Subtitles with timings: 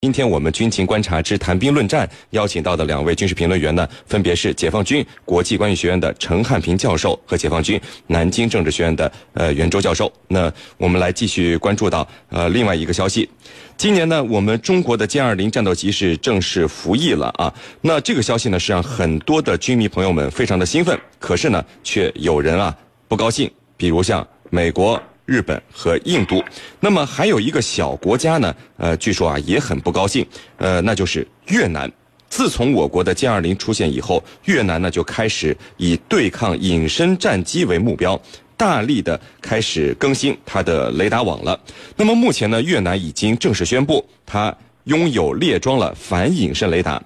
[0.00, 10.08] 今天我们军情观察之谈兵论战邀请到的两位军事评论员呢，分别是解放军国际关系学院的陈汉平教授和解放军南京政治学院的呃袁周教授。
[10.28, 13.28] 那我们来继续关注到呃另外一个消息，
[13.76, 17.52] 今年呢，我们中国的歼二零战斗机是正式服役了啊。
[17.80, 22.72] 那这个消息呢，是让很多的军迷朋友们非常的兴奋，可是呢，却有人啊
[23.08, 25.02] 不高兴，比如像美国。
[25.28, 26.42] 日本和印度，
[26.80, 31.90] 那么还有一个小国家呢，呃，据说啊也很不高兴，呃，那就是越南。
[32.30, 38.18] 自从我国的歼二零出现以后，越南呢就开始以对抗隐身战机为目标，
[38.56, 41.60] 大力的开始更新它的雷达网了。
[41.94, 47.02] 那么目前呢，越南已经正式宣布，它拥有列装了反隐身雷达。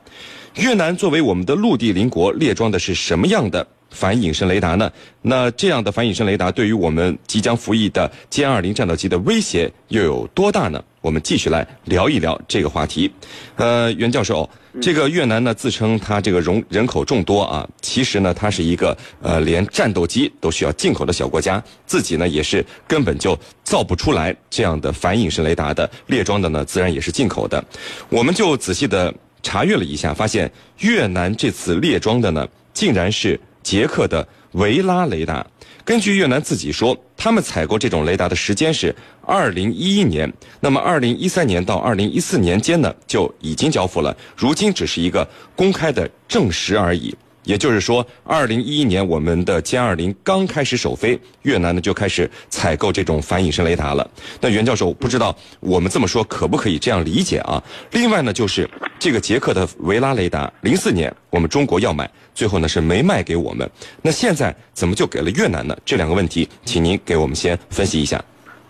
[0.55, 3.67] 越南作为我们的陆地邻国，列装的是什么样的？
[3.93, 4.91] 反隐身雷达呢？
[5.21, 10.83] 那这样的反隐身雷达对于我们即将服役的歼二零战斗机的威胁又有多大呢？
[11.01, 13.11] 我们继续来聊一聊这个话题。
[13.57, 14.49] 呃，袁教授，
[14.81, 27.63] 这个越南呢自称它这个容人口众多啊，其实呢它是一个呃连战斗机都需要进口的小国家，自己呢也是根本就造不出来这样的反隐身雷达的，列装的呢自然也是进口的。
[28.09, 33.39] 我们就仔细的查阅了一下，发现越南这次列装的呢竟然是。
[33.63, 35.47] 捷克的维拉雷达，
[35.85, 47.15] 根据越南自己说，他们采购这种雷达的时间是二零一一年，那么二零一三年到二零一四年间呢就已经交付了，如今只是一个公开的证实而已。
[47.45, 54.09] 也就是说，二零一一年我们的歼二零刚开始首飞，越南呢就开始采购这种反隐身雷达了。
[54.41, 57.63] 那袁教授不知道我们这么说可不可以这样理解啊？
[57.91, 62.11] 另外呢，就是这个捷克的维拉雷达，零四年我们中国要买。
[62.35, 63.71] 最后呢是没卖给我们，
[64.01, 65.77] 那现在怎么就给了越南呢？
[65.85, 68.25] 这两个问题，请您给我们先分析一下。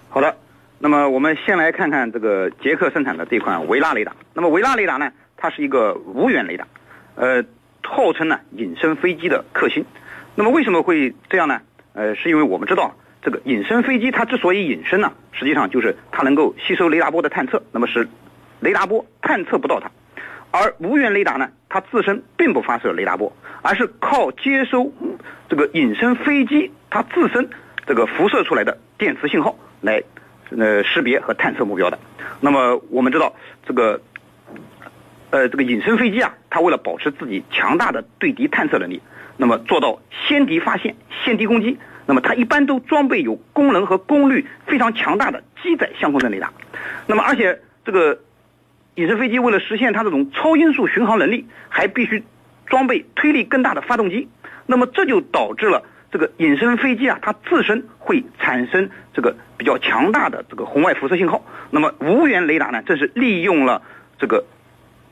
[0.08, 0.34] 好的，
[0.80, 4.12] 那么我们先来看看这个捷克生产的这款维拉雷达。
[4.34, 6.66] 那么维拉雷达呢，它是一个无源雷达，
[7.14, 7.40] 呃，
[7.83, 9.84] 号称呢隐身飞机的克星。
[10.34, 11.61] 那么为什么会这样呢？
[11.92, 18.08] 呃，是因为我们知道这个隐身飞机它之所以隐身呢，实际上就是它能够吸收雷达波的探测，那么使
[18.61, 19.90] 雷达波探测不到它。
[20.51, 23.33] 而无源雷达呢，它自身并不发射雷达波。
[23.64, 24.92] 而是靠接收
[25.48, 27.48] 这个隐身飞机它自身
[27.86, 30.02] 这个辐射出来的电磁信号来
[30.51, 31.96] 呃识别和探测目标的。
[32.40, 33.33] 那么我们知道
[33.64, 34.01] 这个
[35.32, 39.02] 呃这个隐身飞机啊，它为了保持自己强大的对敌探测能力，
[39.36, 40.94] 那么做到先敌发现、
[41.24, 41.76] 先敌攻击，
[42.06, 46.52] 那么它一般都装备有功能和功率非常强大的机载相控阵雷达。
[47.08, 48.20] 那么而且这个
[48.94, 52.22] 隐身飞机为了实现它这种超音速巡航能力，还必须。
[52.64, 54.28] 装备推力更大的发动机，
[54.64, 61.44] 那么这就导致了这个隐身飞机啊，它自身会产生这个比较强大的这个红外辐射信号。
[61.70, 63.82] 那么无源雷达呢，这是利用了
[64.18, 64.42] 这个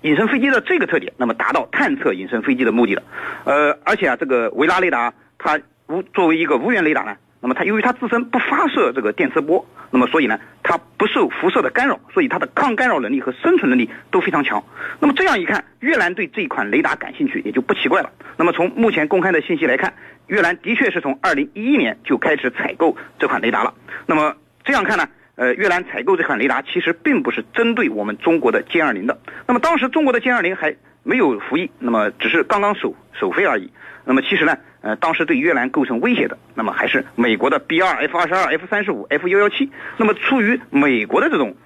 [0.02, 3.02] 隐身飞机的这个特点，那么达到探测隐身飞机的目的的。
[3.44, 7.16] 呃，而且啊，这个维拉雷达它无作为一个无源雷达呢。
[7.42, 14.62] 那么它由于它自身不发射这个电磁波，那么所以呢，它不受辐射的干扰，所以它的抗干扰能力和生存能力都非常强。
[15.00, 18.10] 那么这样一看，越南对这款雷达感兴趣也就不奇怪了。
[18.36, 19.94] 那么从目前公开的信息来看，
[20.26, 23.72] 越南的确是从二零一一年就开始采购这款雷达了。
[24.04, 25.08] 那么这样看呢，
[25.40, 29.18] 呃，越南采购这款雷达其实并不是针对我们中国的歼二零的。
[29.46, 33.72] 那么当时中国的歼二零还没有服役，那么只是刚刚首首飞而已。
[34.04, 34.58] 那么其实呢？
[34.82, 39.70] 呃，当时对越南构成威胁的，那么还是美国的 B 二、F 二十二、F 三十五、F 幺幺七。
[39.96, 41.56] 那么出于美国的这种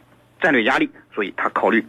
[0.40, 1.84] 战略压力，所以他考虑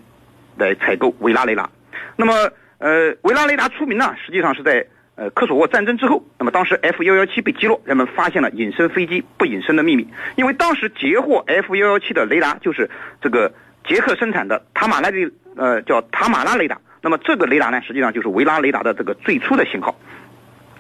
[0.57, 1.69] 来采购维拉雷达。
[2.16, 2.34] 那么，
[2.79, 6.23] 呃，维拉雷达出名呢，实际上是在呃科索沃战争之后。
[6.37, 10.07] 那么当时 F 幺幺七被击落，人们发现了隐身飞机不隐身的秘密。
[10.35, 12.89] 因为当时截获 F 幺幺七的雷达就是
[13.21, 13.53] 这个
[13.87, 15.17] 捷克生产的塔马拉的
[15.55, 16.79] 呃叫塔马拉雷达。
[17.01, 19.95] 那么这个雷达呢，实际上就是维拉雷达的这个最初的型号。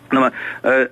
[0.09, 0.31] 那么，
[0.61, 0.87] 呃，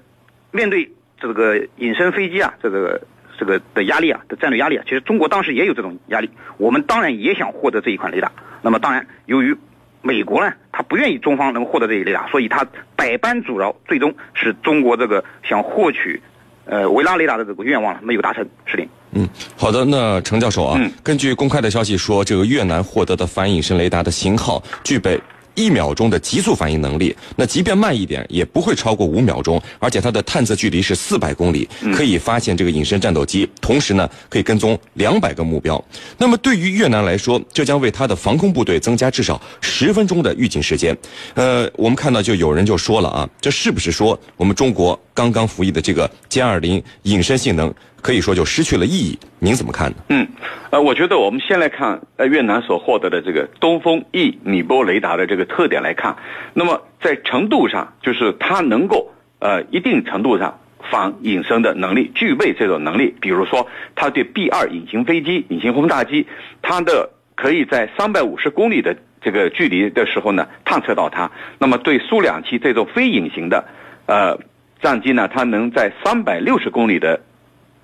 [0.52, 3.02] 面对这个隐身飞机啊，这个
[3.38, 6.30] 这个的压力啊，的战略压力啊，其实中国当时也有这种压力。
[6.58, 8.32] 我们当然也想获得这一款雷达。
[8.62, 9.56] 那么，当然由于
[10.04, 12.64] 美国呢，他不愿意中方能获得这一雷达，所以他
[12.96, 16.22] 百般阻挠，最终使中国这个想获取
[16.66, 18.46] 呃维拉雷达的这个愿望没有达成。
[18.66, 18.86] 是的。
[19.14, 19.86] 嗯，好的。
[19.86, 25.20] 那程教授啊，根据公开的消息说，这个越南获得的反隐身雷达的型号具备。
[25.56, 35.84] 一秒钟的急速反应能力，那即便慢一点也不会超过五秒钟，而且它的探测距离是四百公里，可以发现这个隐身战斗机，同时呢可以跟踪两百个目标。
[36.18, 40.98] 那么对于越南来说，这将为它的防空部队增加至少十分钟的预警时间。
[41.36, 49.18] 呃，我们看到就有人就说了啊，这是不是说我们中国刚刚服役的这个歼二零隐身性能可以说就失去了意义。
[49.40, 49.98] 您怎么看呢？
[50.10, 50.28] 嗯，
[50.72, 56.16] 呃，我觉得我们先来看呃越南所获得的这个东风 E 米波雷达的这个特点来看，
[56.54, 60.60] 那么在程度上，就是它能够呃一定程度上
[60.92, 63.14] 防隐身的能力，具备这种能力。
[63.22, 66.28] 比如说，它对 B 二隐形飞机、隐形轰炸机，
[66.62, 71.32] 它的可以在三百五十公里的这个距离的时候呢探测到它。
[71.60, 73.66] 那么对苏两七这种非隐形的
[74.08, 74.38] 呃
[74.84, 77.22] 战机呢，它能在三百六十公里的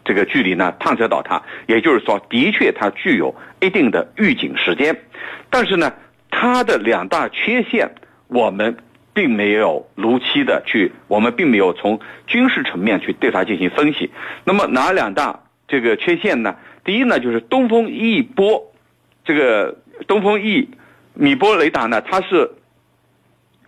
[0.03, 1.41] 这个距离呢探测到它。
[1.65, 4.95] 也就是说，的确它具有一定的预警时间。
[5.49, 5.93] 但是呢，
[6.29, 7.89] 它的两大缺陷
[8.27, 8.77] 我们
[9.13, 14.11] 并没有如期的去，我们并没有从军事层面去对它进行分析。
[14.43, 16.55] 那么哪两大这个缺陷呢？
[16.83, 18.73] 第一呢，就是东风一波，
[19.23, 20.69] 这个东风一
[21.13, 22.51] 米波雷达呢，它是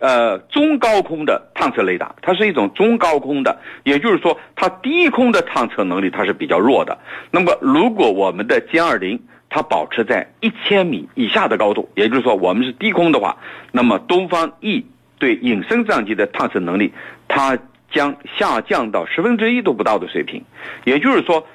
[0.02, 6.98] 呃中高空的探测雷达，它是一种中高空的，也就是说它低空的探测能力它是比较弱的。
[7.30, 13.36] 那么如果我们的歼二零它保持在一千米以下的高度，也就是说我们是低空的话，
[13.70, 14.84] 那么东方 E
[15.18, 16.92] 对隐身战机的探测能力，
[17.28, 17.56] 它
[17.92, 20.42] 将下降到十分之一都不到的水平。
[20.84, 21.46] 也就是说，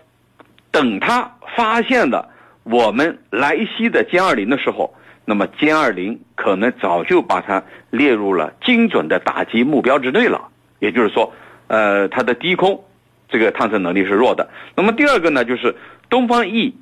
[0.72, 2.30] 等它发现了
[2.64, 4.94] 我们来袭的歼二零的时候，
[5.30, 10.48] 那么歼二零可能早就把它列入了精准的打击目标之内了。
[10.80, 11.34] 也就是说，
[11.68, 12.82] 呃，它的低空
[13.28, 14.50] 这个探测能力是弱的。
[14.74, 15.76] 那么第二个呢，就是
[16.10, 16.74] 东方 E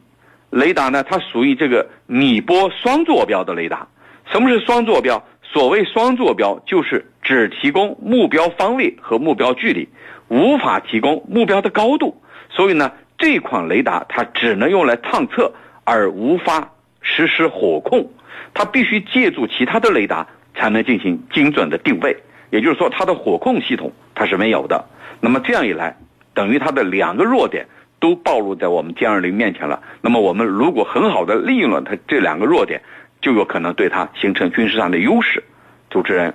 [0.51, 3.87] 雷达呢，它属于这个米波双坐标的雷达。
[4.31, 5.25] 什么是双坐标？
[5.41, 9.89] 所谓双坐标，就是只提供目标方位和目标距离，
[10.27, 12.21] 无法提供目标的高度。
[12.51, 15.51] 所以呢，这款雷达它只能用来探测，
[15.83, 18.07] 而无法实施火控。
[18.53, 22.15] 它必须借助其他的雷达才能进行精准的定位。
[22.51, 24.85] 也就是说，它的火控系统它是没有的。
[25.19, 25.97] 那么这样一来，
[26.33, 27.65] 等于它的两个弱点
[27.99, 29.81] 都暴露在我们歼二零面前了。
[30.01, 32.81] 那么我们如果很好的利用了它这两个弱点，
[33.21, 35.43] 就有可能对它形成军事上的优势。
[35.89, 36.33] 主持人，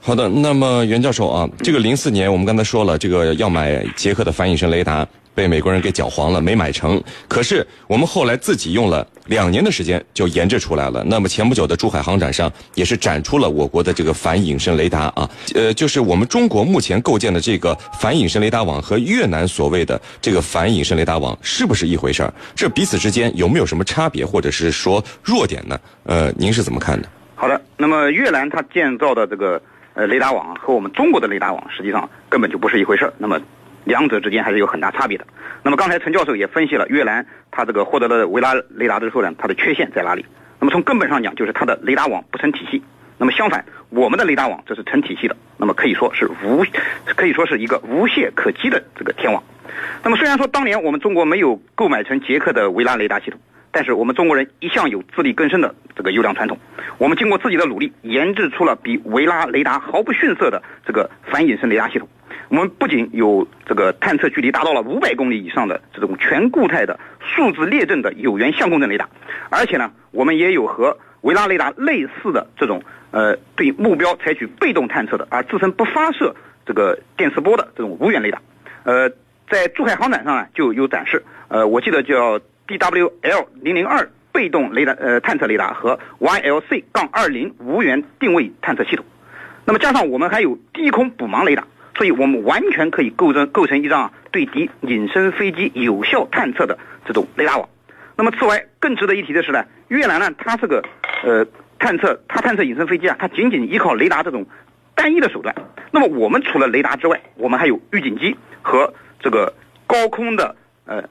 [0.00, 7.02] 好的，那么袁教授啊，这个零四年我们刚才说了，这个要买捷克的反隐身雷达，被美国人给搅黄了，没买成。
[7.28, 11.02] 可是我们后来自己用了两年的时间就研制出来了。
[11.04, 22.32] 那么前不久的珠海航展上也是展出了我国的这个反隐身雷达啊，呃，就是我们中国目前构建的这个反隐身雷达网和越南所谓的这个反隐身雷达网是不是一回事儿？
[22.54, 25.78] 这彼此之间有没有什么差别，或者是说弱点呢？
[26.04, 27.08] 呃，您是怎么看的？
[27.34, 29.60] 好的，那么越南它建造的这个
[29.94, 33.40] 呃雷达网和我们中国的雷达网实际上根本就不是一回事儿，那么
[33.84, 35.26] 两者之间还是有很大差别的。
[35.62, 40.24] 那么刚才陈教授也分析了越南它这个获得的维拉雷达之后呢，它的缺陷在哪里？
[40.58, 42.82] 那么从根本上讲，就是它的雷达网不成体系。
[43.18, 46.64] 那么相反，我们的雷达网这是成体系的，那么可以说是无，
[47.16, 49.42] 可以说是一个无懈可击的这个天网。
[50.02, 53.40] 那么虽然说当年我们中国没有购买成捷克的维拉雷达系统。
[53.74, 56.58] 但是我们中国人一向有自力更生的这个优良传统，
[56.98, 62.06] 我们经过自己的努力，研制出了比维拉雷达毫不逊色的这个反隐身雷达系统。
[62.52, 69.08] 我们不仅有这个探测距离达到了五百公里以上的这种全固态的数字列阵的有源相共振雷达，
[69.48, 78.38] 而且呢，我们也有和维拉雷达类似的这种呃对目标采取被动探测的，而自身不发射这个电磁波的这种无源雷达。
[78.84, 79.08] 呃，
[79.48, 82.38] 在珠海航展上呢就有展示，呃，我记得叫。
[82.68, 89.04] DWL 零零二被动雷达呃探测雷达和 YLC 杠二零无源定位探测系统，
[89.66, 97.68] 那么加上我们还有低空补盲雷达，所以我们完全可以构成构成一张对敌隐身飞机有效探测的这种雷达网。
[98.16, 100.82] 那么此外，更值得一提的是呢，越南呢它这个
[101.24, 101.46] 呃
[101.78, 104.46] 探测它探测隐身飞机啊，它仅仅依靠雷达这种
[104.94, 105.54] 单一的手段。
[105.90, 109.52] 那么我们除了雷达之外，我们还有预警机和这个
[109.86, 110.56] 高空的
[110.86, 111.02] 呃。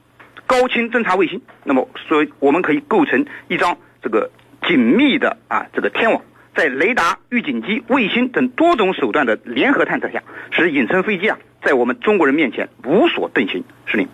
[0.44, 4.30] 高清侦察卫星，那么所以我们可以构成一张这个
[4.66, 6.20] 紧密的啊这个天网，
[6.54, 13.64] 在雷达、预警机、卫星等多种手段的联合探测下，使隐身飞机啊在我们中国人面前无所遁形。
[13.86, 14.06] 是您。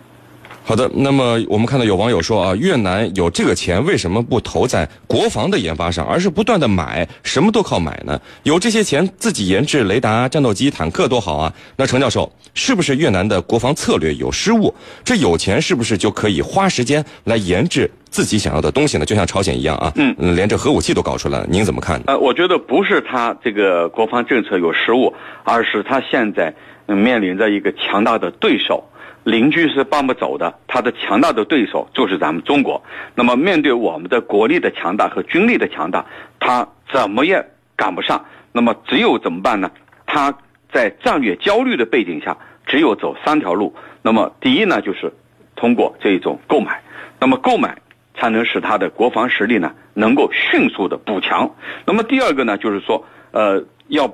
[0.69, 8.21] 好的，那么我们看到有网友说啊，越南有这个钱，为什么不投在国防的研发上，而是不断的买，什么都靠买呢？
[8.43, 11.51] 有这些钱自己研制雷达、战斗机、坦克多好啊！
[11.75, 14.71] 那程教授，是不是越南的国防策略有失误？
[15.03, 19.05] 这有钱是不是就可以花时间来研制自己想要的东西呢？
[19.07, 21.99] 就像朝鲜一样啊，嗯，连这核武器都搞出来了，您怎么看？
[22.05, 25.11] 呃，我觉得不是他这个国防政策有失误，
[25.43, 26.53] 而是他现在
[26.85, 28.83] 面临着一个强大的对手。
[29.23, 32.81] 邻居是搬不走的，他的强大的对手就是咱们中国。
[33.15, 36.05] 那么面对我们的国力的强大和军力的强大，
[36.39, 37.45] 他怎么也
[37.75, 38.25] 赶不上。
[38.51, 39.69] 那么只有怎么办呢？
[40.05, 40.33] 他
[40.71, 42.35] 在战略焦虑的背景下，
[42.65, 43.75] 只有走三条路。
[44.01, 45.13] 那么第一呢，就是
[45.55, 46.81] 通过这种购买，
[47.19, 47.77] 那么购买
[48.15, 51.53] 才能使他的国防实力呢能够迅速的补强。
[51.85, 54.11] 那么第二个呢，就是说，呃，要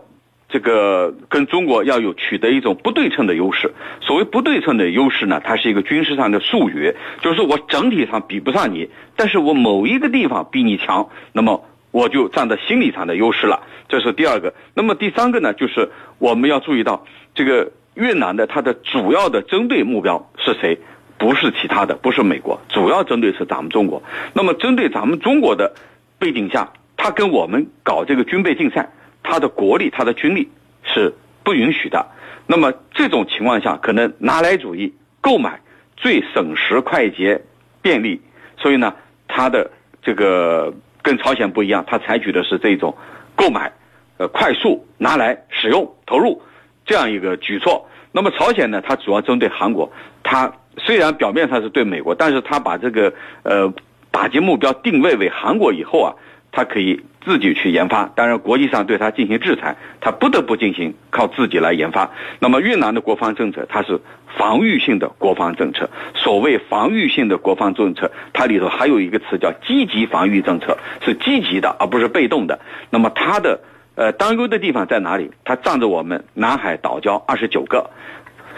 [0.55, 3.73] 这个跟中国要有取得一种不对称的优势。
[3.99, 13.63] 所谓不对称的优势呢，它是一个军事上的术语，就是我整体上比不上你，但是我某一个地方比你强，那么我就占到心理上的优势了。
[13.89, 14.53] 这是第二个。
[14.73, 17.73] 那么第三个呢，就是我们要注意到这个。
[17.95, 20.77] 越南的它的主要的针对目标是谁？
[21.17, 24.03] 不是其他的，不是美国，主要针对是咱们中国。
[24.33, 25.73] 那么针对咱们中国的
[26.19, 28.89] 背景下，他跟我们搞这个军备竞赛，
[29.27, 30.47] 他的国力、他的军力
[30.83, 31.13] 是
[31.43, 32.05] 不允许的。
[32.45, 35.59] 那么这种情况下，可能拿来主义购买
[35.97, 37.41] 最省时、快捷、
[37.81, 38.21] 便利，
[38.57, 38.93] 所以呢，
[39.27, 39.71] 他的
[40.03, 42.95] 这个跟朝鲜不一样，他采取的是这种
[43.35, 43.71] 购买，
[44.17, 46.41] 呃，快速拿来使用、投入。
[46.85, 48.79] 这样一个举措，那么朝鲜呢？
[48.79, 49.91] 它主要针对韩国，
[50.21, 53.73] 它虽然表面上是对美国，但是它把这个呃
[54.11, 56.13] 打击目标定位为韩国以后啊，
[56.55, 58.05] 它可以自己去研发。
[58.15, 62.09] 当然，国际上对它进行制裁，它不得不进行靠自己来研发。
[62.39, 63.99] 那么越南的国防政策，它是
[64.37, 65.89] 防御性的国防政策。
[66.15, 72.59] 所谓防御性的国防政策，它里头还有一个词叫积极防御政策，是积极的，而不是被动的。
[72.89, 73.59] 那么它的。
[73.97, 75.31] 呃，担忧的地方在哪里？
[75.45, 77.89] 它仗着我们南海岛礁二十九个，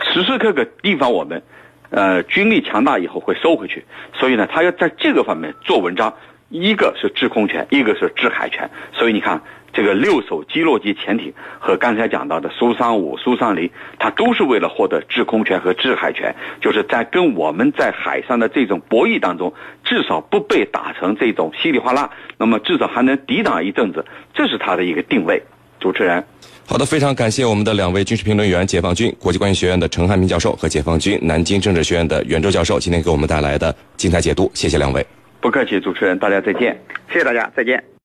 [0.01, 1.43] 时时刻刻提防我们，
[1.91, 3.85] 呃，军力强大以后会收回去。
[4.13, 6.11] 所以呢，他要在这个方面做文章。
[6.49, 8.69] 一个是制空权，一个是制海权。
[8.93, 9.41] 所以你看。
[9.73, 25.39] 这个六艘基洛级潜艇和刚才讲到的苏三五、苏三零，它都是为了获得制空权和制海权，就是在跟我们在海上的这种博弈当中，至少不被打成这种稀里哗啦，那么至少还能抵挡一阵子，这是它的一个定位。
[25.79, 26.23] 主持人，
[26.65, 35.05] 好的，非常感谢我们的两位军事评论员，解放军国际关系学院的陈汉平教授和解放军南京政治学院的袁周教授，今天给我们带来的精彩解读，谢谢两位。
[35.47, 36.77] 不客气，主持人，大家再见，
[37.09, 37.81] 谢谢大家，再见。